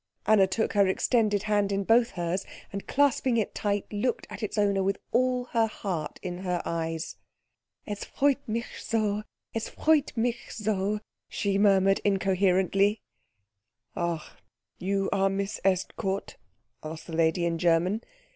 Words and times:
Anna 0.25 0.47
took 0.47 0.73
her 0.73 0.87
extended 0.87 1.43
hand 1.43 1.71
in 1.71 1.83
both 1.83 2.09
hers, 2.13 2.43
and 2.73 2.87
clasping 2.87 3.37
it 3.37 3.53
tight 3.53 3.85
looked 3.93 4.25
at 4.31 4.41
its 4.41 4.57
owner 4.57 4.81
with 4.81 4.97
all 5.11 5.43
her 5.53 5.67
heart 5.67 6.19
in 6.23 6.39
her 6.39 6.59
eyes. 6.65 7.17
"Es 7.85 8.03
freut 8.03 8.39
mich 8.47 8.81
so 8.83 9.21
es 9.53 9.69
freut 9.69 10.11
mich 10.17 10.49
so," 10.49 11.01
she 11.29 11.59
murmured 11.59 12.01
incoherently. 12.03 12.99
"Ach 13.95 14.23
you 14.79 15.07
are 15.13 15.29
Miss 15.29 15.59
Estcourt?" 15.63 16.33
asked 16.81 17.05
the 17.05 17.13
lady 17.13 17.45
in 17.45 17.59
German. 17.59 18.01